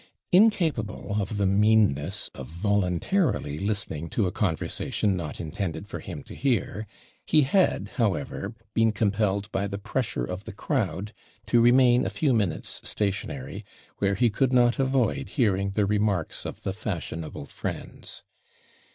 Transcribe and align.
Incapable 0.31 1.17
of 1.19 1.37
the 1.37 1.45
meanness 1.45 2.31
of 2.33 2.47
voluntarily 2.47 3.59
listening 3.59 4.09
to 4.09 4.25
a 4.25 4.31
conversation 4.31 5.15
not 5.15 5.39
intended 5.39 5.87
for 5.87 5.99
him 5.99 6.23
to 6.23 6.33
hear, 6.33 6.87
he 7.27 7.43
had, 7.43 7.89
however, 7.97 8.55
been 8.73 8.91
compelled, 8.93 9.51
by 9.51 9.67
the 9.67 9.77
pressure 9.77 10.25
of 10.25 10.45
the 10.45 10.53
crowd, 10.53 11.13
to 11.45 11.61
remain 11.61 12.03
a 12.03 12.09
few 12.09 12.33
minutes 12.33 12.81
stationary, 12.83 13.63
where 13.99 14.15
he 14.15 14.31
could 14.31 14.51
not 14.51 14.79
avoid 14.79 15.29
hearing 15.29 15.69
the 15.73 15.85
remarks 15.85 16.47
of 16.47 16.63
the 16.63 16.73
fashionable 16.73 17.45
friends. 17.45 18.23